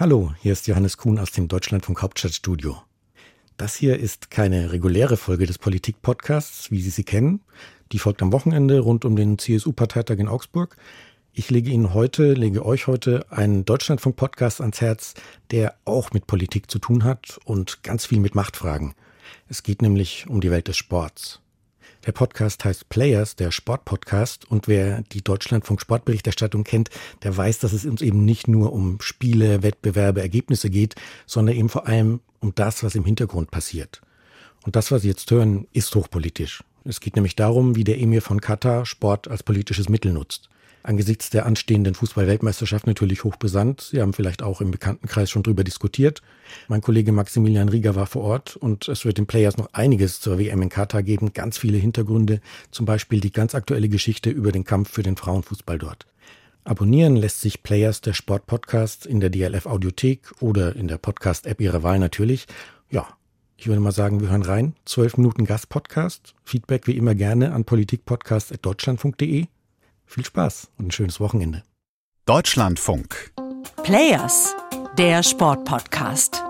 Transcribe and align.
Hallo, 0.00 0.32
hier 0.40 0.54
ist 0.54 0.66
Johannes 0.66 0.96
Kuhn 0.96 1.18
aus 1.18 1.30
dem 1.30 1.46
Deutschlandfunk 1.46 2.00
Hauptstadtstudio. 2.00 2.80
Das 3.58 3.76
hier 3.76 3.98
ist 3.98 4.30
keine 4.30 4.72
reguläre 4.72 5.18
Folge 5.18 5.44
des 5.44 5.58
Politik-Podcasts, 5.58 6.70
wie 6.70 6.80
Sie 6.80 6.88
sie 6.88 7.04
kennen. 7.04 7.42
Die 7.92 7.98
folgt 7.98 8.22
am 8.22 8.32
Wochenende 8.32 8.78
rund 8.78 9.04
um 9.04 9.14
den 9.14 9.36
CSU-Parteitag 9.36 10.16
in 10.16 10.26
Augsburg. 10.26 10.78
Ich 11.34 11.50
lege 11.50 11.68
Ihnen 11.68 11.92
heute, 11.92 12.32
lege 12.32 12.64
euch 12.64 12.86
heute 12.86 13.30
einen 13.30 13.66
Deutschlandfunk-Podcast 13.66 14.62
ans 14.62 14.80
Herz, 14.80 15.12
der 15.50 15.74
auch 15.84 16.12
mit 16.12 16.26
Politik 16.26 16.70
zu 16.70 16.78
tun 16.78 17.04
hat 17.04 17.38
und 17.44 17.82
ganz 17.82 18.06
viel 18.06 18.20
mit 18.20 18.34
Machtfragen. 18.34 18.94
Es 19.50 19.62
geht 19.62 19.82
nämlich 19.82 20.26
um 20.30 20.40
die 20.40 20.50
Welt 20.50 20.68
des 20.68 20.78
Sports. 20.78 21.42
Der 22.06 22.12
Podcast 22.12 22.64
heißt 22.64 22.88
Players, 22.88 23.36
der 23.36 23.50
Sportpodcast. 23.50 24.50
Und 24.50 24.68
wer 24.68 25.02
die 25.12 25.22
Deutschlandfunk 25.22 25.80
Sportberichterstattung 25.80 26.64
kennt, 26.64 26.88
der 27.22 27.36
weiß, 27.36 27.58
dass 27.58 27.72
es 27.72 27.84
uns 27.84 28.00
eben 28.00 28.24
nicht 28.24 28.48
nur 28.48 28.72
um 28.72 29.00
Spiele, 29.00 29.62
Wettbewerbe, 29.62 30.22
Ergebnisse 30.22 30.70
geht, 30.70 30.94
sondern 31.26 31.56
eben 31.56 31.68
vor 31.68 31.86
allem 31.86 32.20
um 32.40 32.54
das, 32.54 32.82
was 32.82 32.94
im 32.94 33.04
Hintergrund 33.04 33.50
passiert. 33.50 34.00
Und 34.64 34.76
das, 34.76 34.90
was 34.90 35.02
Sie 35.02 35.08
jetzt 35.08 35.30
hören, 35.30 35.66
ist 35.72 35.94
hochpolitisch. 35.94 36.64
Es 36.84 37.00
geht 37.00 37.16
nämlich 37.16 37.36
darum, 37.36 37.76
wie 37.76 37.84
der 37.84 38.00
Emir 38.00 38.22
von 38.22 38.40
Katar 38.40 38.86
Sport 38.86 39.28
als 39.28 39.42
politisches 39.42 39.88
Mittel 39.88 40.12
nutzt 40.12 40.48
angesichts 40.82 41.30
der 41.30 41.46
anstehenden 41.46 41.94
Fußball-Weltmeisterschaft 41.94 42.86
natürlich 42.86 43.24
hochbesandt. 43.24 43.80
Sie 43.80 44.00
haben 44.00 44.12
vielleicht 44.12 44.42
auch 44.42 44.60
im 44.60 44.70
Bekanntenkreis 44.70 45.30
schon 45.30 45.42
drüber 45.42 45.64
diskutiert. 45.64 46.22
Mein 46.68 46.80
Kollege 46.80 47.12
Maximilian 47.12 47.68
Rieger 47.68 47.94
war 47.94 48.06
vor 48.06 48.22
Ort 48.22 48.56
und 48.56 48.88
es 48.88 49.04
wird 49.04 49.18
den 49.18 49.26
Players 49.26 49.56
noch 49.56 49.72
einiges 49.72 50.20
zur 50.20 50.38
WM 50.38 50.62
in 50.62 50.68
Katar 50.68 51.02
geben, 51.02 51.32
ganz 51.32 51.58
viele 51.58 51.78
Hintergründe, 51.78 52.40
zum 52.70 52.86
Beispiel 52.86 53.20
die 53.20 53.32
ganz 53.32 53.54
aktuelle 53.54 53.88
Geschichte 53.88 54.30
über 54.30 54.52
den 54.52 54.64
Kampf 54.64 54.90
für 54.90 55.02
den 55.02 55.16
Frauenfußball 55.16 55.78
dort. 55.78 56.06
Abonnieren 56.64 57.16
lässt 57.16 57.40
sich 57.40 57.62
Players 57.62 58.00
der 58.00 58.12
Sportpodcast 58.12 59.06
in 59.06 59.20
der 59.20 59.30
DLF 59.30 59.66
Audiothek 59.66 60.30
oder 60.40 60.76
in 60.76 60.88
der 60.88 60.98
Podcast-App 60.98 61.60
Ihrer 61.60 61.82
Wahl 61.82 61.98
natürlich. 61.98 62.46
Ja, 62.90 63.08
ich 63.56 63.66
würde 63.66 63.80
mal 63.80 63.92
sagen, 63.92 64.20
wir 64.20 64.30
hören 64.30 64.42
rein. 64.42 64.74
Zwölf 64.84 65.16
Minuten 65.16 65.44
Gastpodcast. 65.44 66.34
Feedback 66.44 66.86
wie 66.86 66.96
immer 66.96 67.14
gerne 67.14 67.52
an 67.52 67.64
politikpodcast.deutschlandfunk.de. 67.64 69.46
Viel 70.12 70.24
Spaß 70.24 70.72
und 70.76 70.88
ein 70.88 70.90
schönes 70.90 71.20
Wochenende. 71.20 71.62
Deutschlandfunk. 72.26 73.32
Players, 73.84 74.56
der 74.98 75.22
Sportpodcast. 75.22 76.42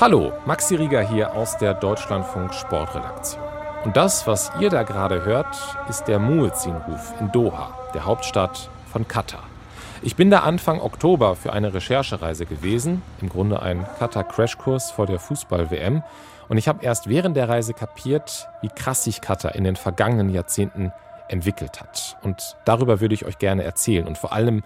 Hallo, 0.00 0.32
Maxi 0.44 0.74
Rieger 0.74 1.08
hier 1.08 1.32
aus 1.32 1.56
der 1.56 1.74
Deutschlandfunk 1.74 2.52
Sportredaktion. 2.52 3.44
Und 3.84 3.96
das, 3.96 4.26
was 4.26 4.50
ihr 4.58 4.70
da 4.70 4.82
gerade 4.82 5.24
hört, 5.24 5.56
ist 5.88 6.02
der 6.08 6.18
Muezzin-Ruf 6.18 7.14
in 7.20 7.30
Doha, 7.30 7.78
der 7.94 8.04
Hauptstadt 8.06 8.68
von 8.90 9.06
Katar. 9.06 9.51
Ich 10.04 10.16
bin 10.16 10.30
da 10.30 10.40
Anfang 10.40 10.80
Oktober 10.80 11.36
für 11.36 11.52
eine 11.52 11.74
Recherchereise 11.74 12.44
gewesen, 12.44 13.02
im 13.20 13.28
Grunde 13.28 13.62
ein 13.62 13.86
Katar-Crashkurs 14.00 14.90
vor 14.90 15.06
der 15.06 15.20
Fußball-WM. 15.20 16.02
Und 16.48 16.58
ich 16.58 16.66
habe 16.66 16.84
erst 16.84 17.08
während 17.08 17.36
der 17.36 17.48
Reise 17.48 17.72
kapiert, 17.72 18.48
wie 18.62 18.68
krass 18.68 19.04
sich 19.04 19.20
Katar 19.20 19.54
in 19.54 19.62
den 19.62 19.76
vergangenen 19.76 20.30
Jahrzehnten 20.30 20.90
entwickelt 21.28 21.80
hat. 21.80 22.16
Und 22.22 22.56
darüber 22.64 23.00
würde 23.00 23.14
ich 23.14 23.26
euch 23.26 23.38
gerne 23.38 23.62
erzählen. 23.62 24.08
Und 24.08 24.18
vor 24.18 24.32
allem 24.32 24.64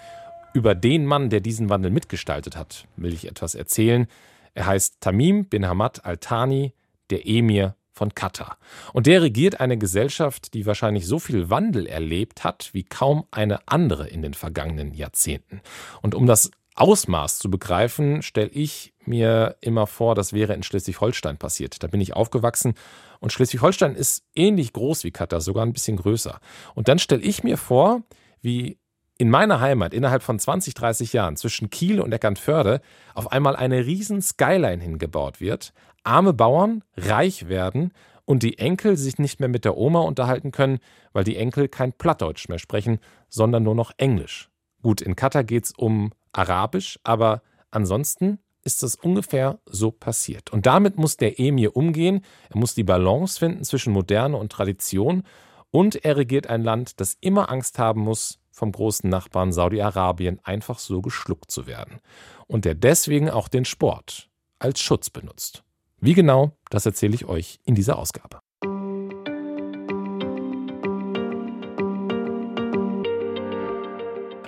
über 0.54 0.74
den 0.74 1.04
Mann, 1.04 1.28
der 1.28 1.40
diesen 1.40 1.68
Wandel 1.68 1.90
mitgestaltet 1.90 2.56
hat, 2.56 2.86
will 2.96 3.12
ich 3.12 3.28
etwas 3.28 3.54
erzählen. 3.54 4.06
Er 4.54 4.66
heißt 4.66 5.02
Tamim 5.02 5.44
bin 5.44 5.66
Hamad 5.66 6.06
Al-Thani, 6.06 6.72
der 7.10 7.28
Emir 7.28 7.74
von 7.96 8.14
Katar. 8.14 8.58
Und 8.92 9.06
der 9.06 9.22
regiert 9.22 9.60
eine 9.60 9.78
Gesellschaft, 9.78 10.54
die 10.54 10.66
wahrscheinlich 10.66 11.06
so 11.06 11.18
viel 11.18 11.50
Wandel 11.50 11.86
erlebt 11.86 12.44
hat 12.44 12.70
wie 12.72 12.84
kaum 12.84 13.24
eine 13.30 13.66
andere 13.66 14.06
in 14.06 14.22
den 14.22 14.34
vergangenen 14.34 14.92
Jahrzehnten. 14.94 15.62
Und 16.02 16.14
um 16.14 16.26
das 16.26 16.50
Ausmaß 16.74 17.38
zu 17.38 17.50
begreifen, 17.50 18.22
stelle 18.22 18.50
ich 18.50 18.92
mir 19.06 19.56
immer 19.62 19.86
vor, 19.86 20.14
das 20.14 20.34
wäre 20.34 20.52
in 20.52 20.62
Schleswig-Holstein 20.62 21.38
passiert. 21.38 21.82
Da 21.82 21.86
bin 21.86 22.02
ich 22.02 22.14
aufgewachsen 22.14 22.74
und 23.18 23.32
Schleswig-Holstein 23.32 23.94
ist 23.94 24.24
ähnlich 24.34 24.74
groß 24.74 25.04
wie 25.04 25.10
Katar, 25.10 25.40
sogar 25.40 25.64
ein 25.64 25.72
bisschen 25.72 25.96
größer. 25.96 26.38
Und 26.74 26.88
dann 26.88 26.98
stelle 26.98 27.22
ich 27.22 27.42
mir 27.42 27.56
vor, 27.56 28.02
wie 28.42 28.78
in 29.18 29.30
meiner 29.30 29.60
Heimat 29.60 29.94
innerhalb 29.94 30.22
von 30.22 30.38
20, 30.38 30.74
30 30.74 31.12
Jahren 31.12 31.36
zwischen 31.36 31.70
Kiel 31.70 32.00
und 32.00 32.12
Eckernförde 32.12 32.80
auf 33.14 33.32
einmal 33.32 33.56
eine 33.56 33.86
riesen 33.86 34.20
Skyline 34.20 34.82
hingebaut 34.82 35.40
wird, 35.40 35.72
arme 36.04 36.32
Bauern 36.32 36.84
reich 36.96 37.48
werden 37.48 37.92
und 38.24 38.42
die 38.42 38.58
Enkel 38.58 38.96
sich 38.96 39.18
nicht 39.18 39.40
mehr 39.40 39.48
mit 39.48 39.64
der 39.64 39.76
Oma 39.76 40.00
unterhalten 40.00 40.52
können, 40.52 40.78
weil 41.12 41.24
die 41.24 41.36
Enkel 41.36 41.68
kein 41.68 41.92
Plattdeutsch 41.92 42.48
mehr 42.48 42.58
sprechen, 42.58 42.98
sondern 43.28 43.62
nur 43.62 43.74
noch 43.74 43.92
Englisch. 43.96 44.50
Gut, 44.82 45.00
in 45.00 45.16
Katar 45.16 45.44
geht 45.44 45.64
es 45.64 45.72
um 45.72 46.12
Arabisch, 46.32 46.98
aber 47.02 47.42
ansonsten 47.70 48.38
ist 48.62 48.82
das 48.82 48.96
ungefähr 48.96 49.60
so 49.64 49.92
passiert. 49.92 50.52
Und 50.52 50.66
damit 50.66 50.98
muss 50.98 51.16
der 51.16 51.38
Emir 51.38 51.76
umgehen, 51.76 52.22
er 52.50 52.58
muss 52.58 52.74
die 52.74 52.84
Balance 52.84 53.38
finden 53.38 53.64
zwischen 53.64 53.92
Moderne 53.92 54.36
und 54.36 54.50
Tradition 54.50 55.22
und 55.70 56.04
er 56.04 56.16
regiert 56.16 56.48
ein 56.48 56.62
Land, 56.62 57.00
das 57.00 57.16
immer 57.20 57.50
Angst 57.50 57.78
haben 57.78 58.00
muss, 58.00 58.40
vom 58.56 58.72
großen 58.72 59.10
Nachbarn 59.10 59.52
Saudi-Arabien 59.52 60.40
einfach 60.42 60.78
so 60.78 61.02
geschluckt 61.02 61.50
zu 61.50 61.66
werden. 61.66 62.00
Und 62.46 62.64
der 62.64 62.74
deswegen 62.74 63.28
auch 63.28 63.48
den 63.48 63.66
Sport 63.66 64.30
als 64.58 64.80
Schutz 64.80 65.10
benutzt. 65.10 65.62
Wie 66.00 66.14
genau, 66.14 66.52
das 66.70 66.86
erzähle 66.86 67.14
ich 67.14 67.26
euch 67.26 67.60
in 67.64 67.74
dieser 67.74 67.98
Ausgabe. 67.98 68.40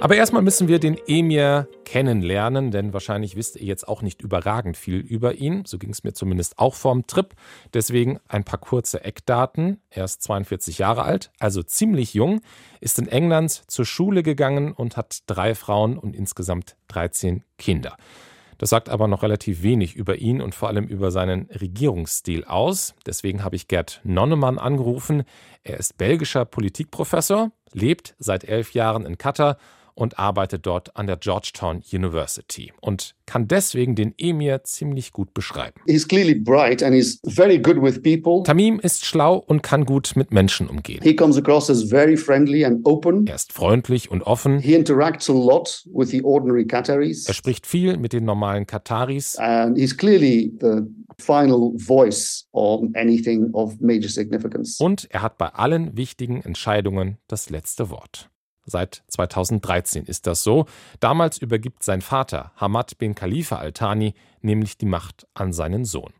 Aber 0.00 0.14
erstmal 0.14 0.42
müssen 0.42 0.68
wir 0.68 0.78
den 0.78 0.96
Emir 1.08 1.66
kennenlernen, 1.84 2.70
denn 2.70 2.92
wahrscheinlich 2.92 3.34
wisst 3.34 3.56
ihr 3.56 3.66
jetzt 3.66 3.88
auch 3.88 4.00
nicht 4.00 4.22
überragend 4.22 4.76
viel 4.76 4.98
über 4.98 5.34
ihn. 5.34 5.64
So 5.66 5.76
ging 5.76 5.90
es 5.90 6.04
mir 6.04 6.12
zumindest 6.12 6.60
auch 6.60 6.76
vorm 6.76 7.08
Trip. 7.08 7.34
Deswegen 7.74 8.20
ein 8.28 8.44
paar 8.44 8.60
kurze 8.60 9.02
Eckdaten. 9.02 9.80
Er 9.90 10.04
ist 10.04 10.22
42 10.22 10.78
Jahre 10.78 11.02
alt, 11.02 11.32
also 11.40 11.64
ziemlich 11.64 12.14
jung, 12.14 12.42
ist 12.80 13.00
in 13.00 13.08
England 13.08 13.50
zur 13.50 13.84
Schule 13.84 14.22
gegangen 14.22 14.72
und 14.72 14.96
hat 14.96 15.18
drei 15.26 15.56
Frauen 15.56 15.98
und 15.98 16.14
insgesamt 16.14 16.76
13 16.88 17.42
Kinder. 17.58 17.96
Das 18.58 18.70
sagt 18.70 18.88
aber 18.88 19.08
noch 19.08 19.24
relativ 19.24 19.62
wenig 19.62 19.96
über 19.96 20.16
ihn 20.16 20.40
und 20.40 20.54
vor 20.54 20.68
allem 20.68 20.86
über 20.86 21.10
seinen 21.10 21.48
Regierungsstil 21.50 22.44
aus. 22.44 22.94
Deswegen 23.04 23.42
habe 23.42 23.56
ich 23.56 23.66
Gerd 23.66 24.00
Nonnemann 24.04 24.58
angerufen. 24.58 25.24
Er 25.64 25.78
ist 25.78 25.96
belgischer 25.96 26.44
Politikprofessor, 26.44 27.50
lebt 27.72 28.14
seit 28.18 28.44
elf 28.44 28.74
Jahren 28.74 29.06
in 29.06 29.18
Katar 29.18 29.58
und 29.98 30.18
arbeitet 30.18 30.64
dort 30.64 30.96
an 30.96 31.08
der 31.08 31.16
Georgetown 31.16 31.82
University 31.92 32.72
und 32.80 33.16
kann 33.26 33.48
deswegen 33.48 33.96
den 33.96 34.14
Emir 34.16 34.62
ziemlich 34.62 35.12
gut 35.12 35.34
beschreiben. 35.34 35.80
Tamim 38.44 38.80
ist 38.80 39.04
schlau 39.04 39.36
und 39.36 39.62
kann 39.62 39.84
gut 39.84 40.12
mit 40.14 40.32
Menschen 40.32 40.68
umgehen. 40.68 41.00
He 41.02 41.16
comes 41.16 41.36
across 41.36 41.68
as 41.68 41.82
very 41.82 42.16
friendly 42.16 42.64
and 42.64 42.86
open. 42.86 43.26
Er 43.26 43.34
ist 43.34 43.52
freundlich 43.52 44.08
und 44.08 44.22
offen. 44.22 44.60
He 44.60 44.74
interacts 44.74 45.28
a 45.28 45.32
lot 45.32 45.84
with 45.92 46.10
the 46.10 46.22
ordinary 46.22 46.64
Qataris. 46.64 47.26
Er 47.26 47.34
spricht 47.34 47.66
viel 47.66 47.96
mit 47.96 48.12
den 48.12 48.24
normalen 48.24 48.66
Kataris. 48.66 49.36
And 49.36 49.76
he's 49.76 49.96
clearly 49.96 50.52
the 50.60 50.82
final 51.18 51.72
voice 51.76 52.46
on 52.52 52.92
anything 52.94 53.52
of 53.52 53.80
major 53.80 54.08
significance. 54.08 54.80
Und 54.80 55.08
er 55.10 55.22
hat 55.22 55.38
bei 55.38 55.48
allen 55.48 55.96
wichtigen 55.96 56.40
Entscheidungen 56.40 57.18
das 57.26 57.50
letzte 57.50 57.90
Wort. 57.90 58.30
Seit 58.68 59.02
2013 59.08 60.04
ist 60.04 60.26
das 60.26 60.42
so. 60.42 60.66
Damals 61.00 61.38
übergibt 61.38 61.82
sein 61.82 62.02
Vater, 62.02 62.52
Hamad 62.56 62.98
bin 62.98 63.14
Khalifa 63.14 63.56
al-Thani, 63.56 64.14
nämlich 64.42 64.76
die 64.76 64.86
Macht 64.86 65.26
an 65.34 65.52
seinen 65.52 65.84
Sohn. 65.84 66.12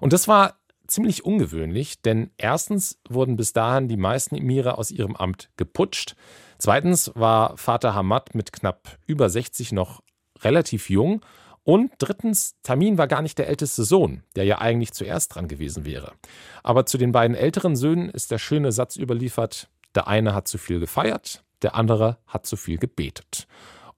Und 0.00 0.12
das 0.12 0.28
war 0.28 0.54
ziemlich 0.86 1.24
ungewöhnlich, 1.24 2.00
denn 2.02 2.30
erstens 2.38 2.98
wurden 3.08 3.36
bis 3.36 3.52
dahin 3.52 3.88
die 3.88 3.96
meisten 3.96 4.36
Emire 4.36 4.78
aus 4.78 4.90
ihrem 4.90 5.16
Amt 5.16 5.50
geputscht. 5.56 6.14
Zweitens 6.58 7.10
war 7.14 7.56
Vater 7.56 7.94
Hamad 7.94 8.34
mit 8.34 8.52
knapp 8.52 8.98
über 9.06 9.28
60 9.28 9.72
noch 9.72 10.02
relativ 10.42 10.88
jung. 10.88 11.24
Und 11.64 11.90
drittens, 11.98 12.54
Tamin 12.62 12.96
war 12.96 13.08
gar 13.08 13.22
nicht 13.22 13.38
der 13.38 13.48
älteste 13.48 13.82
Sohn, 13.82 14.22
der 14.36 14.44
ja 14.44 14.60
eigentlich 14.60 14.92
zuerst 14.92 15.34
dran 15.34 15.48
gewesen 15.48 15.84
wäre. 15.84 16.12
Aber 16.62 16.86
zu 16.86 16.96
den 16.96 17.10
beiden 17.10 17.36
älteren 17.36 17.74
Söhnen 17.74 18.08
ist 18.08 18.30
der 18.30 18.38
schöne 18.38 18.70
Satz 18.70 18.96
überliefert, 18.96 19.68
der 19.96 20.06
eine 20.06 20.32
hat 20.32 20.46
zu 20.46 20.58
viel 20.58 20.78
gefeiert, 20.78 21.42
der 21.62 21.74
andere 21.74 22.18
hat 22.26 22.46
zu 22.46 22.56
viel 22.56 22.78
gebetet. 22.78 23.46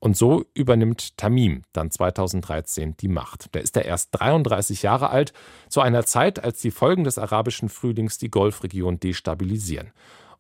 Und 0.01 0.17
so 0.17 0.45
übernimmt 0.55 1.17
Tamim 1.17 1.63
dann 1.73 1.91
2013 1.91 2.97
die 2.97 3.09
Macht. 3.09 3.55
Der 3.55 3.63
ist 3.63 3.77
er 3.77 3.85
erst 3.85 4.11
33 4.13 4.83
Jahre 4.83 5.11
alt, 5.11 5.33
zu 5.69 5.81
einer 5.81 6.05
Zeit, 6.05 6.43
als 6.43 6.61
die 6.61 6.71
Folgen 6.71 7.03
des 7.03 7.19
arabischen 7.19 7.69
Frühlings 7.69 8.17
die 8.19 8.31
Golfregion 8.31 9.01
destabilisieren. 9.01 9.91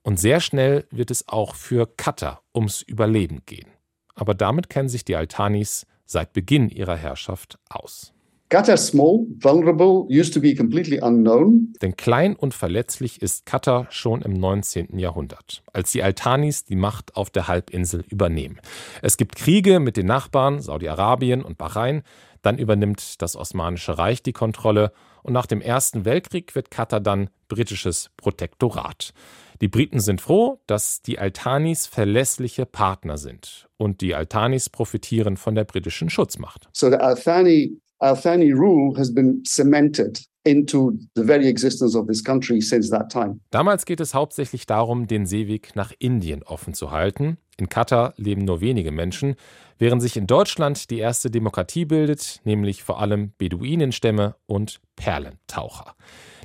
Und 0.03 0.21
sehr 0.21 0.41
schnell 0.41 0.87
wird 0.91 1.11
es 1.11 1.27
auch 1.29 1.57
für 1.57 1.87
Katar 1.87 2.43
ums 2.55 2.83
Überleben 2.83 3.43
gehen. 3.47 3.69
Aber 4.15 4.35
damit 4.35 4.71
kennen 4.71 4.89
sich 4.89 5.05
die 5.05 5.17
Altanis 5.17 5.87
seit 6.07 6.33
Beginn 6.33 6.69
ihrer 6.69 6.97
Herrschaft 6.97 7.59
aus. 7.69 8.13
Qatar 8.51 8.79
small, 8.79 9.27
vulnerable, 9.41 10.07
used 10.09 10.33
to 10.33 10.41
be 10.41 10.55
completely 10.55 10.99
unknown. 11.03 11.75
Denn 11.83 11.97
klein 11.97 12.35
und 12.35 12.55
verletzlich 12.55 13.21
ist 13.21 13.45
Katar 13.45 13.87
schon 13.91 14.23
im 14.23 14.33
19. 14.33 14.99
Jahrhundert, 14.99 15.63
als 15.75 15.93
die 15.93 16.03
Altanis 16.03 16.65
die 16.65 16.77
Macht 16.77 17.15
auf 17.15 17.29
der 17.29 17.47
Halbinsel 17.47 18.05
übernehmen. 18.09 18.59
Es 19.03 19.19
gibt 19.19 19.37
Kriege 19.37 19.81
mit 19.81 19.99
den 19.99 20.07
Nachbarn 20.07 20.61
Saudi-Arabien 20.63 21.43
und 21.43 21.59
Bahrain, 21.59 22.03
dann 22.41 22.57
übernimmt 22.57 23.21
das 23.21 23.37
Osmanische 23.37 23.99
Reich 23.99 24.23
die 24.23 24.33
Kontrolle 24.33 24.93
und 25.23 25.35
nach 25.35 25.47
dem 25.47 25.61
Ersten 25.61 26.07
Weltkrieg 26.07 26.55
wird 26.55 26.71
Katar 26.71 27.01
dann 27.01 27.29
britisches 27.49 28.11
Protektorat. 28.17 29.13
Die 29.61 29.69
Briten 29.69 30.01
sind 30.01 30.23
froh, 30.23 30.59
dass 30.67 31.03
die 31.03 31.19
Altanis 31.19 31.87
verlässliche 31.87 32.65
Partner 32.65 33.19
sind 33.19 33.69
und 33.77 34.01
die 34.01 34.15
Altanis 34.15 34.71
profitieren 34.71 35.37
von 35.37 35.55
der 35.55 35.65
britischen 35.65 36.09
Schutzmacht. 36.09 36.69
So 36.73 36.89
the 36.89 36.97
Al-Thani 36.97 37.79
Al-Thani 38.01 38.53
rule 38.53 38.97
has 38.97 39.13
been 39.13 39.43
cemented 39.45 40.21
into 40.45 40.93
the 41.15 41.25
very 41.25 41.49
existence 41.49 41.97
of 41.97 42.07
this 42.07 42.23
country 42.23 42.61
since 42.61 42.91
that 42.91 43.11
time. 43.11 43.41
Damals 43.51 43.85
geht 43.85 44.01
es 44.01 44.15
hauptsächlich 44.15 44.67
darum, 44.67 45.07
den 45.07 45.27
Seeweg 45.27 45.75
nach 45.75 45.93
Indien 45.99 46.43
offen 46.43 46.75
zu 46.75 46.91
halten. 46.91 47.39
In 47.59 47.69
Katar 47.69 48.15
leben 48.17 48.45
nur 48.45 48.61
wenige 48.61 48.93
Menschen, 48.93 49.35
während 49.79 50.01
sich 50.01 50.17
in 50.17 50.29
Deutschland 50.29 50.91
die 50.91 50.99
erste 50.99 51.31
Demokratie 51.31 51.85
bildet, 51.85 52.41
nämlich 52.45 52.85
vor 52.85 53.01
allem 53.01 53.33
Beduinenstämme 53.37 54.37
und 54.47 54.81
Perlentaucher. 54.95 55.97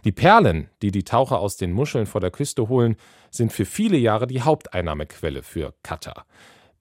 Die 0.05 0.11
Perlen, 0.11 0.69
die 0.81 0.91
die 0.91 1.03
Taucher 1.03 1.39
aus 1.39 1.55
den 1.55 1.71
Muscheln 1.71 2.07
vor 2.07 2.19
der 2.19 2.31
Küste 2.31 2.67
holen, 2.67 2.95
sind 3.29 3.53
für 3.53 3.65
viele 3.65 3.97
Jahre 3.97 4.27
die 4.27 4.41
Haupteinnahmequelle 4.41 5.43
für 5.43 5.75
Katar 5.83 6.25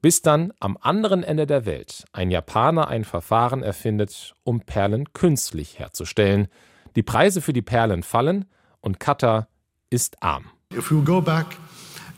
bis 0.02 0.20
dann 0.20 0.52
am 0.58 0.76
anderen 0.81 1.22
Ende 1.22 1.46
der 1.46 1.64
Welt 1.64 2.04
ein 2.12 2.31
Japaner 2.31 2.88
ein 2.88 3.04
Verfahren 3.04 3.62
erfindet, 3.62 4.34
um 4.43 4.60
Perlen 4.60 5.12
künstlich 5.12 5.78
herzustellen. 5.78 6.49
Die 6.96 7.04
Preise 7.04 7.40
für 7.40 7.52
die 7.52 7.62
Perlen 7.62 8.02
fallen 8.02 8.44
und 8.81 8.99
Katar 8.99 9.49
ist 9.90 10.22
arm. 10.22 10.46
If 10.75 10.90
we 10.90 11.02
go 11.02 11.20
back 11.20 11.56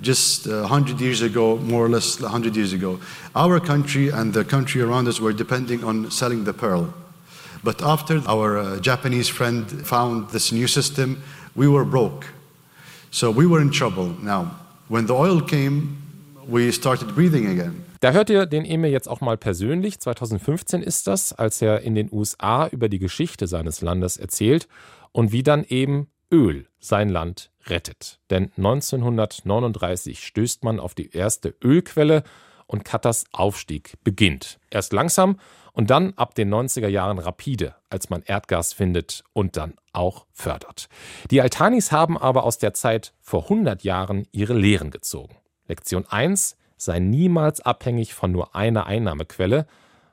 just 0.01 0.49
100 0.49 0.95
uh, 0.95 1.05
years 1.05 1.23
ago, 1.23 1.57
more 1.57 1.85
or 1.85 1.91
less 1.91 2.21
100 2.21 2.57
years 2.57 2.73
ago, 2.73 2.99
our 3.37 3.61
country 3.61 4.11
and 4.11 4.35
the 4.35 4.45
country 4.45 4.81
around 4.81 5.07
us 5.07 5.21
were 5.21 5.35
depending 5.35 5.85
on 5.85 6.11
selling 6.11 6.45
the 6.45 6.53
pearl. 6.53 6.93
But 7.63 7.83
after 7.83 8.23
our 8.27 8.59
uh, 8.59 8.81
Japanese 8.81 9.29
friend 9.29 9.67
found 9.87 10.31
this 10.31 10.53
new 10.53 10.67
system, 10.67 11.23
we 11.55 11.69
were 11.69 11.85
broke. 11.85 12.27
So 13.11 13.31
we 13.31 13.47
were 13.47 13.61
in 13.61 13.71
trouble. 13.71 14.15
Now, 14.23 14.57
when 14.89 15.07
the 15.07 15.15
oil 15.15 15.41
came, 15.41 16.04
Da 18.01 18.13
hört 18.13 18.31
ihr 18.31 18.47
den 18.47 18.65
Emir 18.65 18.91
jetzt 18.91 19.09
auch 19.09 19.21
mal 19.21 19.37
persönlich. 19.37 20.01
2015 20.01 20.83
ist 20.83 21.07
das, 21.07 21.33
als 21.33 21.63
er 21.63 21.81
in 21.81 21.95
den 21.95 22.09
USA 22.13 22.67
über 22.69 22.89
die 22.89 22.99
Geschichte 22.99 23.47
seines 23.47 23.81
Landes 23.81 24.17
erzählt 24.17 24.69
und 25.13 25.33
wie 25.33 25.43
dann 25.43 25.65
eben 25.65 26.09
Öl 26.31 26.67
sein 26.81 27.09
Land 27.09 27.51
rettet. 27.67 28.19
Denn 28.31 28.51
1939 28.57 30.25
stößt 30.25 30.65
man 30.65 30.81
auf 30.81 30.95
die 30.95 31.11
erste 31.13 31.55
Ölquelle 31.63 32.25
und 32.67 32.85
Katars 32.85 33.25
Aufstieg 33.33 33.95
beginnt. 34.05 34.59
Erst 34.71 34.93
langsam 34.93 35.39
und 35.73 35.91
dann 35.91 36.15
ab 36.15 36.35
den 36.35 36.53
90er 36.53 36.89
Jahren 36.89 37.19
rapide, 37.19 37.75
als 37.91 38.11
man 38.11 38.23
Erdgas 38.23 38.73
findet 38.73 39.25
und 39.33 39.57
dann 39.57 39.75
auch 39.93 40.27
fördert. 40.33 40.89
Die 41.31 41.41
Altanis 41.41 41.93
haben 41.93 42.17
aber 42.17 42.45
aus 42.45 42.59
der 42.59 42.75
Zeit 42.75 43.13
vor 43.21 43.45
100 43.45 43.83
Jahren 43.83 44.27
ihre 44.33 44.55
Lehren 44.55 44.91
gezogen. 44.91 45.37
Lektion 45.67 46.07
1 46.07 46.57
sei 46.77 46.99
niemals 46.99 47.61
abhängig 47.61 48.15
von 48.15 48.33
nur 48.33 48.55
einer 48.55 48.87
Einnahmequelle. 48.87 49.67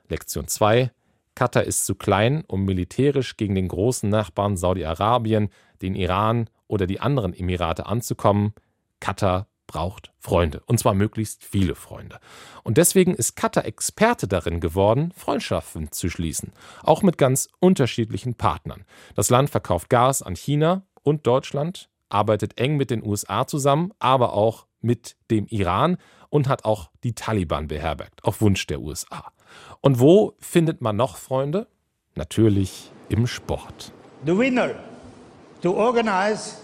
Lektion 0.08 0.48
2 0.48 0.90
Katar 1.34 1.64
ist 1.64 1.86
zu 1.86 1.94
klein, 1.94 2.44
um 2.46 2.64
militärisch 2.64 3.36
gegen 3.36 3.54
den 3.54 3.68
großen 3.68 4.08
Nachbarn 4.08 4.56
Saudi-Arabien, 4.56 5.48
den 5.80 5.94
Iran 5.94 6.48
oder 6.68 6.86
die 6.86 7.00
anderen 7.00 7.34
Emirate 7.34 7.86
anzukommen. 7.86 8.52
Katar 9.00 9.48
braucht 9.66 10.12
Freunde, 10.18 10.62
und 10.66 10.78
zwar 10.78 10.92
möglichst 10.92 11.42
viele 11.42 11.74
Freunde. 11.74 12.20
Und 12.62 12.76
deswegen 12.76 13.14
ist 13.14 13.36
Katar 13.36 13.64
Experte 13.64 14.28
darin 14.28 14.60
geworden, 14.60 15.12
Freundschaften 15.16 15.90
zu 15.90 16.10
schließen, 16.10 16.52
auch 16.82 17.02
mit 17.02 17.16
ganz 17.16 17.48
unterschiedlichen 17.58 18.34
Partnern. 18.34 18.84
Das 19.14 19.30
Land 19.30 19.48
verkauft 19.48 19.88
Gas 19.88 20.22
an 20.22 20.36
China 20.36 20.82
und 21.02 21.26
Deutschland, 21.26 21.88
arbeitet 22.12 22.58
eng 22.60 22.76
mit 22.76 22.90
den 22.90 23.04
USA 23.04 23.46
zusammen, 23.46 23.92
aber 23.98 24.34
auch 24.34 24.66
mit 24.80 25.16
dem 25.30 25.46
Iran 25.46 25.96
und 26.28 26.48
hat 26.48 26.64
auch 26.64 26.90
die 27.04 27.14
Taliban 27.14 27.68
beherbergt, 27.68 28.24
auf 28.24 28.40
Wunsch 28.40 28.66
der 28.66 28.80
USA. 28.80 29.32
Und 29.80 30.00
wo 30.00 30.34
findet 30.40 30.80
man 30.80 30.96
noch 30.96 31.16
Freunde? 31.16 31.66
Natürlich 32.14 32.90
im 33.08 33.26
Sport. 33.26 33.92
The 34.24 34.36
winner 34.36 34.70
to 35.62 35.72
organize 35.74 36.56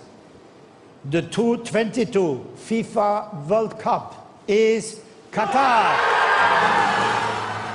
the 1.10 1.22
2022 1.22 2.40
FIFA 2.56 3.44
World 3.46 3.78
Cup 3.78 4.14
is 4.46 5.00
Katar. 5.30 5.94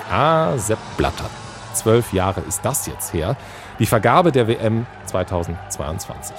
Ah, 0.10 0.58
Sepp 0.58 0.80
Blatter. 0.98 1.30
Zwölf 1.74 2.14
Jahre 2.14 2.42
ist 2.42 2.64
das 2.64 2.86
jetzt 2.86 3.14
her. 3.14 3.36
Die 3.80 3.86
Vergabe 3.86 4.32
der 4.32 4.48
WM 4.48 4.86
2022. 5.08 6.36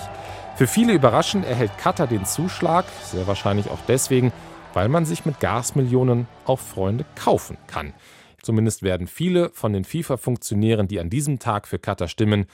Für 0.56 0.69
viele 0.69 0.93
überraschend 0.93 1.45
erhält 1.45 1.77
Katar 1.79 2.06
den 2.06 2.25
Zuschlag, 2.27 2.85
sehr 3.03 3.27
wahrscheinlich 3.27 3.71
auch 3.71 3.81
deswegen, 3.89 4.33
weil 4.73 4.89
man 4.89 5.05
sich 5.05 5.27
mit 5.27 5.41
Gasmillionen 5.41 6.29
auch 6.45 6.61
Freunde 6.61 7.05
kaufen 7.17 7.59
kann. 7.67 7.93
Zumindest 8.41 8.85
werden 8.85 9.09
viele 9.09 9.51
von 9.51 9.73
den 9.73 9.85
FIFA-Funktionären, 9.85 10.87
die 10.87 11.01
an 11.01 11.11
diesem 11.11 11.41
Tag 11.41 11.67
für 11.67 11.81
Katar 11.81 12.06
stimmen, 12.06 12.47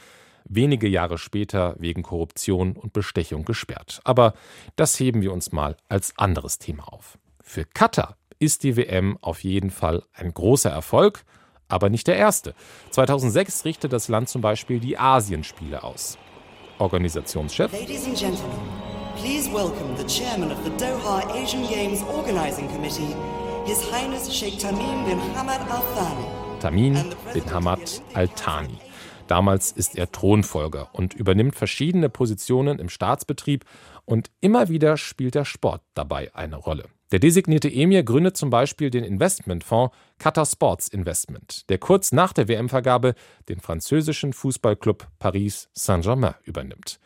wenige 0.45 0.89
Jahre 0.89 1.19
später 1.19 1.77
wegen 1.79 2.03
Korruption 2.03 2.73
und 2.73 2.95
Bestechung 2.95 3.45
gesperrt. 3.45 4.01
Aber 4.05 4.33
das 4.77 4.99
heben 4.99 5.21
wir 5.21 5.35
uns 5.35 5.53
mal 5.53 5.77
als 5.91 6.17
anderes 6.17 6.59
Thema 6.59 6.91
auf. 6.91 7.19
Für 7.43 7.67
Katar 7.67 8.17
ist 8.39 8.63
die 8.63 8.79
WM 8.79 9.19
auf 9.21 9.45
jeden 9.45 9.71
Fall 9.71 10.05
ein 10.15 10.33
großer 10.33 10.71
Erfolg, 10.71 11.25
aber 11.69 11.91
nicht 11.91 12.07
der 12.07 12.17
erste. 12.17 12.55
2006 12.93 13.67
richtet 13.67 13.93
das 13.93 14.09
Land 14.09 14.31
zum 14.31 14.41
Beispiel 14.41 14.81
die 14.81 14.97
Asienspiele 14.97 15.85
aus. 15.85 16.17
Organisationschef. 16.81 17.73
Ladies 17.73 18.07
and 18.07 18.17
gentlemen, 18.17 18.59
please 19.17 19.49
welcome 19.51 19.95
the 19.97 20.05
chairman 20.05 20.51
of 20.51 20.59
the 20.65 20.71
Doha 20.83 21.23
Asian 21.35 21.67
Games 21.69 22.03
Organizing 22.03 22.69
Committee, 22.69 23.15
His 23.67 23.83
Highness 23.91 24.33
Sheikh 24.33 24.59
Tamim 24.59 25.05
bin 25.05 25.19
Hamad 25.35 25.61
Al 25.71 25.83
Thani. 25.95 26.27
Tamim 26.61 26.95
bin 27.35 27.45
Hamad 27.53 28.03
Al 28.15 28.29
Thani. 28.29 28.79
Damals 29.27 29.71
ist 29.71 29.97
er 29.97 30.11
Thronfolger 30.11 30.89
und 30.93 31.15
übernimmt 31.15 31.55
verschiedene 31.55 32.09
Positionen 32.09 32.79
im 32.79 32.89
Staatsbetrieb 32.89 33.65
und 34.05 34.31
immer 34.41 34.69
wieder 34.69 34.97
spielt 34.97 35.37
der 35.37 35.45
Sport 35.45 35.83
dabei 35.95 36.35
eine 36.35 36.57
Rolle. 36.57 36.87
Der 37.13 37.19
designierte 37.19 37.73
Emir 37.73 38.05
gründet 38.05 38.37
zum 38.37 38.51
Beispiel 38.51 38.91
den 38.91 39.03
Investmentfonds 39.03 39.95
Qatar 40.19 40.47
Sports 40.47 40.87
Investment, 40.87 41.69
der 41.69 41.79
kurz 41.79 42.13
nach 42.13 42.33
der 42.33 42.47
WM-Vergabe 42.47 43.15
den 43.49 43.61
französischen 43.61 44.33
Fußballclub 44.33 45.09
Paris 45.19 45.69
Saint-Germain 45.73 46.35
übernimmt. 46.45 47.01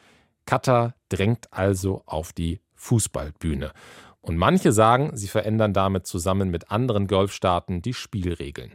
Katar 0.44 0.94
drängt 1.08 1.50
also 1.52 2.02
auf 2.04 2.34
die 2.34 2.61
Fußballbühne. 2.75 3.73
Und 4.20 4.37
manche 4.37 4.73
sagen, 4.73 5.16
sie 5.16 5.28
verändern 5.28 5.73
damit 5.73 6.06
zusammen 6.06 6.50
mit 6.50 6.70
anderen 6.70 7.06
Golfstaaten 7.06 7.80
die 7.80 7.94
Spielregeln. 7.94 8.75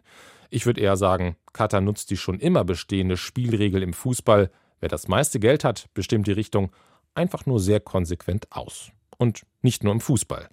Ich 0.49 0.65
würde 0.65 0.81
eher 0.81 0.97
sagen, 0.97 1.35
Katar 1.53 1.81
nutzt 1.81 2.09
die 2.09 2.17
schon 2.17 2.39
immer 2.39 2.63
bestehende 2.63 3.17
Spielregel 3.17 3.83
im 3.83 3.93
Fußball. 3.93 4.49
Wer 4.79 4.89
das 4.89 5.07
meiste 5.07 5.39
Geld 5.39 5.63
hat, 5.63 5.89
bestimmt 5.93 6.25
die 6.25 6.31
Richtung 6.31 6.71
einfach 7.13 7.45
nur 7.45 7.59
sehr 7.59 7.79
konsequent 7.79 8.51
aus. 8.51 8.91
Und 9.17 9.45
nicht 9.61 9.83
nur 9.83 9.93
im 9.93 10.01
Fußball. 10.01 10.49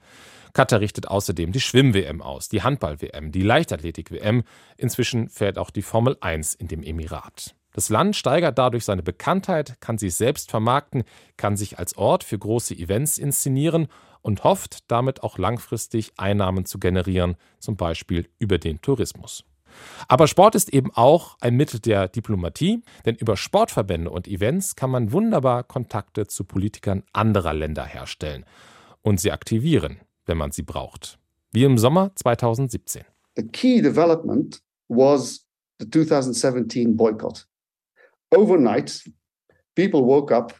Katar 0.56 0.80
richtet 0.80 1.06
außerdem 1.06 1.52
die 1.52 1.60
Schwimm-WM 1.60 2.22
aus, 2.22 2.48
die 2.48 2.62
Handball-WM, 2.62 3.30
die 3.30 3.42
Leichtathletik-WM. 3.42 4.42
Inzwischen 4.78 5.28
fährt 5.28 5.58
auch 5.58 5.68
die 5.68 5.82
Formel 5.82 6.16
1 6.22 6.54
in 6.54 6.66
dem 6.66 6.82
Emirat. 6.82 7.54
Das 7.74 7.90
Land 7.90 8.16
steigert 8.16 8.56
dadurch 8.56 8.86
seine 8.86 9.02
Bekanntheit, 9.02 9.78
kann 9.82 9.98
sich 9.98 10.14
selbst 10.14 10.50
vermarkten, 10.50 11.04
kann 11.36 11.58
sich 11.58 11.78
als 11.78 11.98
Ort 11.98 12.24
für 12.24 12.38
große 12.38 12.74
Events 12.74 13.18
inszenieren 13.18 13.88
und 14.22 14.44
hofft 14.44 14.90
damit 14.90 15.22
auch 15.22 15.36
langfristig 15.36 16.14
Einnahmen 16.16 16.64
zu 16.64 16.78
generieren, 16.78 17.36
zum 17.58 17.76
Beispiel 17.76 18.26
über 18.38 18.56
den 18.56 18.80
Tourismus. 18.80 19.44
Aber 20.08 20.26
Sport 20.26 20.54
ist 20.54 20.72
eben 20.72 20.90
auch 20.94 21.36
ein 21.42 21.56
Mittel 21.56 21.80
der 21.80 22.08
Diplomatie, 22.08 22.82
denn 23.04 23.16
über 23.16 23.36
Sportverbände 23.36 24.08
und 24.08 24.26
Events 24.26 24.74
kann 24.74 24.88
man 24.88 25.12
wunderbar 25.12 25.64
Kontakte 25.64 26.26
zu 26.26 26.44
Politikern 26.44 27.02
anderer 27.12 27.52
Länder 27.52 27.84
herstellen 27.84 28.46
und 29.02 29.20
sie 29.20 29.32
aktivieren 29.32 30.00
wenn 30.26 30.38
man 30.38 30.52
sie 30.52 30.62
braucht. 30.62 31.18
Wie 31.52 31.64
im 31.64 31.78
Sommer 31.78 32.10
2017. 32.14 33.04
The 33.36 33.46
key 33.46 33.80
development 33.80 34.60
was 34.88 35.46
the 35.80 35.88
2017 35.88 36.96
boycott. 36.96 37.46
Overnight, 38.30 39.10
people 39.74 40.04
woke 40.04 40.34
up 40.34 40.54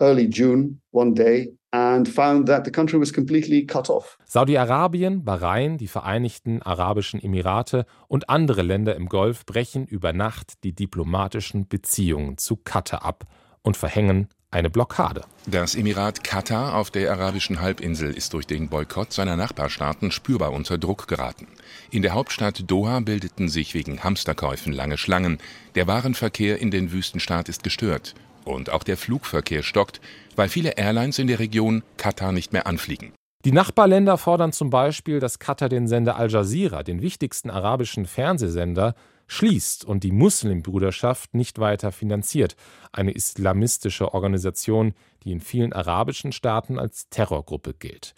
early 0.00 0.28
June 0.28 0.80
one 0.90 1.14
day 1.14 1.56
and 1.74 2.08
found 2.08 2.46
that 2.46 2.64
the 2.64 2.70
country 2.70 3.00
was 3.00 3.12
completely 3.12 3.66
cut 3.66 3.90
off. 3.90 4.16
Saudi-Arabien, 4.26 5.24
Bahrain, 5.24 5.76
die 5.76 5.88
Vereinigten 5.88 6.62
Arabischen 6.62 7.20
Emirate 7.20 7.84
und 8.06 8.28
andere 8.28 8.62
Länder 8.62 8.94
im 8.94 9.08
Golf 9.08 9.44
brechen 9.44 9.84
über 9.86 10.12
Nacht 10.12 10.62
die 10.62 10.72
diplomatischen 10.72 11.66
Beziehungen 11.66 12.38
zu 12.38 12.56
Katar 12.56 13.04
ab 13.04 13.24
und 13.62 13.76
verhängen 13.76 14.28
eine 14.54 14.70
Blockade. 14.70 15.22
Das 15.46 15.74
Emirat 15.74 16.24
Katar 16.24 16.74
auf 16.76 16.90
der 16.90 17.10
arabischen 17.12 17.60
Halbinsel 17.60 18.12
ist 18.12 18.32
durch 18.32 18.46
den 18.46 18.68
Boykott 18.68 19.12
seiner 19.12 19.36
Nachbarstaaten 19.36 20.10
spürbar 20.10 20.52
unter 20.52 20.78
Druck 20.78 21.08
geraten. 21.08 21.48
In 21.90 22.02
der 22.02 22.14
Hauptstadt 22.14 22.70
Doha 22.70 23.00
bildeten 23.00 23.48
sich 23.48 23.74
wegen 23.74 24.02
Hamsterkäufen 24.04 24.72
lange 24.72 24.96
Schlangen. 24.96 25.38
Der 25.74 25.86
Warenverkehr 25.86 26.60
in 26.60 26.70
den 26.70 26.92
Wüstenstaat 26.92 27.48
ist 27.48 27.62
gestört. 27.62 28.14
Und 28.44 28.70
auch 28.70 28.84
der 28.84 28.96
Flugverkehr 28.96 29.62
stockt, 29.62 30.00
weil 30.36 30.48
viele 30.48 30.76
Airlines 30.76 31.18
in 31.18 31.26
der 31.26 31.38
Region 31.38 31.82
Katar 31.96 32.32
nicht 32.32 32.52
mehr 32.52 32.66
anfliegen. 32.66 33.12
Die 33.44 33.52
Nachbarländer 33.52 34.16
fordern 34.16 34.52
zum 34.52 34.70
Beispiel, 34.70 35.20
dass 35.20 35.38
Katar 35.38 35.68
den 35.68 35.86
Sender 35.86 36.16
Al 36.16 36.30
Jazeera, 36.30 36.82
den 36.82 37.02
wichtigsten 37.02 37.50
arabischen 37.50 38.06
Fernsehsender, 38.06 38.94
schließt 39.34 39.84
und 39.84 40.04
die 40.04 40.12
Muslimbruderschaft 40.12 41.34
nicht 41.34 41.58
weiter 41.58 41.92
finanziert, 41.92 42.56
eine 42.92 43.12
islamistische 43.12 44.14
Organisation, 44.14 44.94
die 45.22 45.32
in 45.32 45.40
vielen 45.40 45.72
arabischen 45.72 46.32
Staaten 46.32 46.78
als 46.78 47.08
Terrorgruppe 47.08 47.74
gilt. 47.74 48.14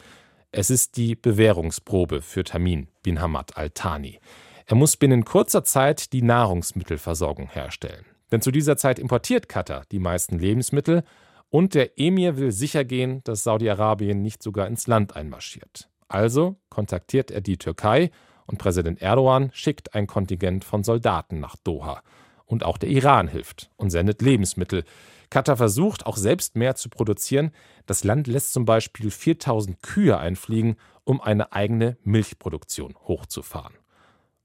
Es 0.53 0.71
ist 0.71 0.97
die 0.97 1.17
Bewährungsprobe 1.17 2.23
für 2.23 2.45
Tamin 2.45 2.89
bin 3.03 3.21
Hamad 3.21 3.57
al-Thani. 3.57 4.21
Er 4.67 4.77
muss 4.77 4.97
binnen 4.97 5.25
kurzer 5.25 5.65
Zeit 5.65 6.13
die 6.13 6.23
Nahrungsmittelversorgung 6.23 7.49
herstellen. 7.49 8.05
Denn 8.31 8.41
zu 8.41 8.51
dieser 8.51 8.77
Zeit 8.77 8.99
importiert 8.99 9.49
Katar 9.49 9.85
die 9.93 10.01
meisten 10.01 10.39
Lebensmittel 10.39 11.05
und 11.49 11.75
der 11.75 11.99
Emir 11.99 12.37
will 12.37 12.53
sichergehen, 12.53 13.23
dass 13.25 13.45
Saudi-Arabien 13.45 14.21
nicht 14.21 14.43
sogar 14.43 14.67
ins 14.67 14.87
Land 14.87 15.15
einmarschiert. 15.15 15.89
Also 16.09 16.57
kontaktiert 16.69 17.31
er 17.31 17.41
die 17.41 17.57
Türkei 17.57 18.11
und 18.47 18.59
Präsident 18.59 19.03
Erdogan 19.03 19.51
schickt 19.53 19.95
ein 19.95 20.07
Kontingent 20.07 20.65
von 20.65 20.85
Soldaten 20.85 21.41
nach 21.41 21.57
Doha. 21.57 22.03
Und 22.45 22.65
auch 22.65 22.79
der 22.79 22.89
Iran 22.91 23.29
hilft 23.29 23.71
und 23.77 23.91
sendet 23.91 24.23
Lebensmittel. 24.23 24.85
Katar 25.31 25.57
versucht 25.57 26.07
auch 26.07 26.17
selbst 26.17 26.55
mehr 26.55 26.77
zu 26.77 26.89
produzieren. 26.89 27.51
Das 27.87 28.05
Land 28.05 28.29
lässt 28.29 28.53
zum 28.53 28.65
Beispiel 28.65 29.11
4000 29.11 29.83
Kühe 29.83 30.17
einfliegen, 30.19 30.77
um 31.05 31.21
eine 31.21 31.53
eigene 31.53 31.97
Milchproduktion 32.05 32.95
hochzufahren. 33.07 33.75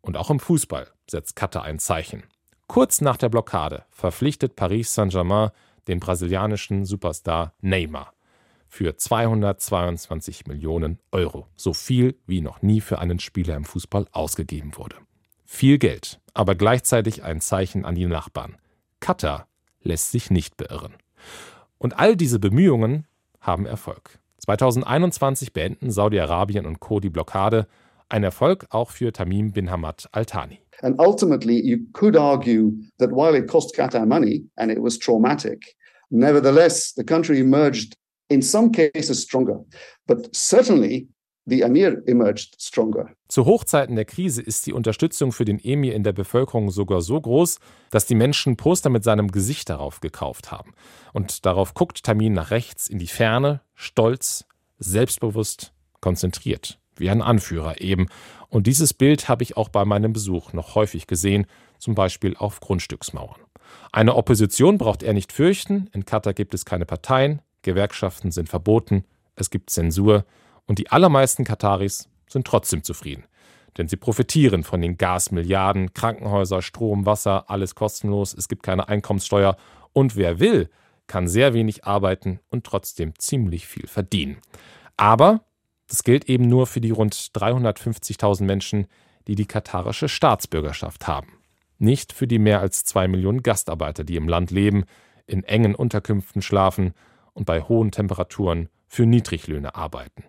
Und 0.02 0.18
auch 0.18 0.32
im 0.32 0.40
Fußball 0.40 0.88
setzt 1.10 1.36
Katar 1.36 1.64
ein 1.64 1.78
Zeichen. 1.78 2.24
Kurz 2.68 3.02
nach 3.02 3.18
der 3.18 3.30
Blockade 3.30 3.84
verpflichtet 3.92 4.56
Paris 4.56 4.94
Saint-Germain 4.96 5.52
den 5.88 6.00
brasilianischen 6.00 6.86
Superstar 6.86 7.54
Neymar 7.62 8.14
für 8.72 8.96
222 8.96 10.48
Millionen 10.48 10.98
Euro. 11.12 11.46
So 11.58 11.74
viel 11.74 12.16
wie 12.26 12.40
noch 12.40 12.62
nie 12.62 12.80
für 12.80 13.00
einen 13.00 13.20
Spieler 13.20 13.56
im 13.58 13.66
Fußball 13.66 14.08
ausgegeben 14.14 14.72
wurde. 14.78 14.96
Viel 15.44 15.78
Geld, 15.78 16.22
aber 16.34 16.56
gleichzeitig 16.56 17.24
ein 17.24 17.42
Zeichen 17.42 17.84
an 17.84 17.96
die 17.96 18.08
Nachbarn. 18.08 18.56
Katar 19.02 19.48
lässt 19.84 20.12
sich 20.12 20.32
nicht 20.32 20.56
beirren. 20.56 20.94
Und 21.78 22.00
all 22.00 22.16
diese 22.16 22.40
Bemühungen 22.40 23.06
haben 23.42 23.66
Erfolg. 23.66 24.20
2021 24.38 25.52
beenden 25.52 25.92
Saudi-Arabien 25.92 26.66
und 26.66 26.80
Co. 26.80 27.02
die 27.02 27.10
Blockade. 27.10 27.68
Ein 28.08 28.24
Erfolg 28.24 28.68
auch 28.70 28.92
für 28.92 29.12
Tamim 29.12 29.52
bin 29.52 29.70
Hamad 29.70 30.08
Al-Thani. 30.14 30.60
And 30.82 30.98
ultimately, 30.98 31.62
you 31.62 31.80
could 31.92 32.16
argue 32.16 32.72
that 33.00 33.12
while 33.12 33.38
it 33.38 33.48
cost 33.48 33.76
Qatar 33.76 34.06
money 34.06 34.46
and 34.56 34.72
it 34.72 34.80
was 34.82 34.98
traumatic, 34.98 35.76
nevertheless, 36.10 36.94
the 36.96 37.04
country 37.04 37.40
emerged 37.40 37.96
in 38.32 38.42
some 38.42 38.72
cases 38.72 39.22
stronger. 39.22 39.66
But 40.08 40.30
certainly, 40.34 41.10
the 41.46 41.62
Emir 41.62 42.02
emerged 42.08 42.56
stronger. 42.60 43.10
Zu 43.28 43.46
Hochzeiten 43.46 43.96
der 43.96 44.06
Krise 44.06 44.42
ist 44.42 44.66
die 44.66 44.74
Unterstützung 44.74 45.32
für 45.32 45.46
den 45.46 45.60
Emir 45.60 45.96
in 45.96 46.04
der 46.04 46.14
Bevölkerung 46.14 46.70
sogar 46.72 47.02
so 47.02 47.20
groß, 47.20 47.60
dass 47.90 48.06
die 48.06 48.16
Menschen 48.16 48.58
Poster 48.58 48.90
mit 48.90 49.04
seinem 49.04 49.30
Gesicht 49.32 49.70
darauf 49.70 50.00
gekauft 50.00 50.52
haben. 50.52 50.74
Und 51.14 51.46
darauf 51.46 51.74
guckt 51.74 52.04
Tamin 52.04 52.34
nach 52.34 52.52
rechts 52.52 52.88
in 52.88 53.00
die 53.00 53.08
Ferne, 53.08 53.62
stolz, 53.76 54.46
selbstbewusst, 54.80 55.74
konzentriert, 56.00 56.80
wie 56.96 57.10
ein 57.10 57.22
Anführer 57.22 57.82
eben. 57.82 58.08
Und 58.50 58.68
dieses 58.68 58.94
Bild 58.94 59.30
habe 59.30 59.44
ich 59.44 59.56
auch 59.58 59.70
bei 59.70 59.86
meinem 59.86 60.14
Besuch 60.14 60.54
noch 60.54 60.76
häufig 60.76 61.08
gesehen, 61.08 61.48
zum 61.80 61.96
Beispiel 61.96 62.36
auf 62.36 62.60
Grundstücksmauern. 62.60 63.40
Eine 63.92 64.16
Opposition 64.16 64.78
braucht 64.78 65.04
er 65.04 65.14
nicht 65.14 65.32
fürchten, 65.32 65.90
in 65.94 66.06
Katar 66.06 66.34
gibt 66.34 66.54
es 66.54 66.66
keine 66.66 66.86
Parteien, 66.86 67.42
Gewerkschaften 67.62 68.32
sind 68.32 68.50
verboten, 68.50 69.06
es 69.36 69.50
gibt 69.50 69.70
Zensur 69.70 70.26
und 70.66 70.80
die 70.80 70.90
allermeisten 70.90 71.44
Kataris 71.44 72.10
sind 72.28 72.46
trotzdem 72.48 72.84
zufrieden. 72.84 73.26
Denn 73.78 73.88
sie 73.88 73.98
profitieren 73.98 74.64
von 74.64 74.82
den 74.82 74.98
Gasmilliarden, 74.98 75.94
Krankenhäuser, 75.94 76.62
Strom, 76.62 77.06
Wasser, 77.06 77.50
alles 77.50 77.76
kostenlos, 77.76 78.34
es 78.34 78.48
gibt 78.48 78.64
keine 78.64 78.90
Einkommenssteuer 78.90 79.56
und 79.94 80.16
wer 80.16 80.40
will, 80.40 80.70
kann 81.08 81.28
sehr 81.28 81.54
wenig 81.54 81.86
arbeiten 81.86 82.40
und 82.50 82.66
trotzdem 82.66 83.18
ziemlich 83.18 83.68
viel 83.68 83.88
verdienen. 83.88 84.38
Aber 84.98 85.42
das 85.88 86.04
gilt 86.04 86.30
eben 86.30 86.48
nur 86.48 86.68
für 86.68 86.80
die 86.80 86.92
rund 86.92 87.14
350.000 87.14 88.44
Menschen, 88.44 88.88
die 89.28 89.36
die 89.36 89.46
katarische 89.46 90.08
Staatsbürgerschaft 90.08 91.08
haben. 91.08 91.34
Nicht 91.80 92.14
für 92.14 92.28
die 92.28 92.40
mehr 92.40 92.62
als 92.62 92.84
zwei 92.84 93.08
Millionen 93.08 93.44
Gastarbeiter, 93.44 94.04
die 94.04 94.16
im 94.16 94.30
Land 94.30 94.52
leben, 94.52 94.86
in 95.28 95.44
engen 95.44 95.76
Unterkünften 95.76 96.42
schlafen 96.42 96.94
und 97.34 97.46
bei 97.46 97.62
hohen 97.62 97.92
Temperaturen 97.92 98.70
für 98.88 99.06
Niedriglöhne 99.06 99.76
arbeiten. 99.76 100.24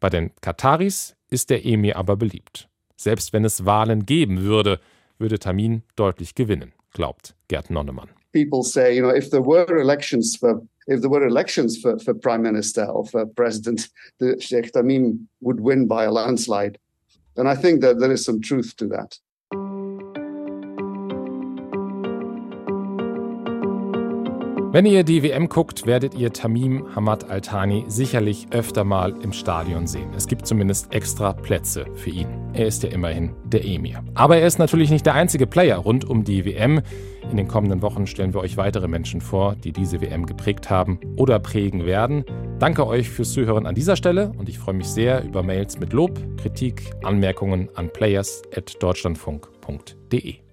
Bei 0.00 0.08
den 0.08 0.30
Kataris 0.40 1.16
ist 1.28 1.50
der 1.50 1.64
Emir 1.64 1.96
aber 1.96 2.16
beliebt. 2.16 2.68
Selbst 2.96 3.32
wenn 3.32 3.44
es 3.44 3.64
Wahlen 3.64 4.06
geben 4.06 4.42
würde, 4.42 4.80
würde 5.18 5.38
Tamin 5.38 5.82
deutlich 5.96 6.34
gewinnen, 6.34 6.72
glaubt 6.92 7.34
Gerd 7.48 7.70
Nonnemann. 7.70 8.08
People 8.32 8.62
say, 8.62 8.94
you 8.94 9.02
know, 9.02 9.14
if 9.14 9.30
there 9.30 9.44
were 9.44 9.80
elections 9.80 10.36
for 10.36 10.62
if 10.86 11.00
there 11.00 11.10
were 11.10 11.26
elections 11.26 11.78
for, 11.78 11.98
for 11.98 12.14
prime 12.14 12.42
minister 12.42 12.86
or 12.86 13.04
for 13.04 13.26
president, 13.26 13.88
the 14.18 14.40
Sheikh 14.40 14.72
Tamim 14.72 15.26
would 15.40 15.60
win 15.60 15.86
by 15.86 16.04
a 16.04 16.10
landslide. 16.10 16.78
And 17.36 17.48
I 17.48 17.54
think 17.54 17.82
that 17.82 18.00
there 18.00 18.10
is 18.10 18.24
some 18.24 18.40
truth 18.40 18.74
to 18.76 18.86
that. 18.88 19.18
Wenn 24.70 24.84
ihr 24.84 25.02
die 25.02 25.22
WM 25.22 25.48
guckt, 25.48 25.86
werdet 25.86 26.14
ihr 26.14 26.30
Tamim 26.30 26.94
Hamad 26.94 27.30
Al-Thani 27.30 27.86
sicherlich 27.88 28.48
öfter 28.50 28.84
mal 28.84 29.14
im 29.22 29.32
Stadion 29.32 29.86
sehen. 29.86 30.10
Es 30.14 30.26
gibt 30.26 30.46
zumindest 30.46 30.92
extra 30.92 31.32
Plätze 31.32 31.86
für 31.94 32.10
ihn. 32.10 32.28
Er 32.52 32.66
ist 32.66 32.82
ja 32.82 32.90
immerhin 32.90 33.34
der 33.44 33.64
Emir. 33.64 34.04
Aber 34.12 34.36
er 34.36 34.46
ist 34.46 34.58
natürlich 34.58 34.90
nicht 34.90 35.06
der 35.06 35.14
einzige 35.14 35.46
Player 35.46 35.78
rund 35.78 36.04
um 36.04 36.22
die 36.22 36.44
WM. 36.44 36.82
In 37.30 37.38
den 37.38 37.48
kommenden 37.48 37.80
Wochen 37.80 38.06
stellen 38.06 38.34
wir 38.34 38.40
euch 38.40 38.58
weitere 38.58 38.88
Menschen 38.88 39.22
vor, 39.22 39.56
die 39.56 39.72
diese 39.72 40.02
WM 40.02 40.26
geprägt 40.26 40.68
haben 40.68 41.00
oder 41.16 41.38
prägen 41.38 41.86
werden. 41.86 42.26
Danke 42.58 42.86
euch 42.86 43.08
fürs 43.08 43.32
Zuhören 43.32 43.64
an 43.64 43.74
dieser 43.74 43.96
Stelle 43.96 44.34
und 44.36 44.50
ich 44.50 44.58
freue 44.58 44.74
mich 44.74 44.88
sehr 44.88 45.24
über 45.24 45.42
Mails 45.42 45.80
mit 45.80 45.94
Lob, 45.94 46.20
Kritik, 46.36 46.82
Anmerkungen 47.02 47.70
an 47.74 47.90
players.deutschlandfunk.de. 47.90 50.47